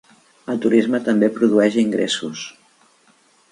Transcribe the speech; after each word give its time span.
El 0.53 0.61
turisme 0.63 1.01
també 1.09 1.29
produeix 1.37 1.79
ingressos. 1.83 2.49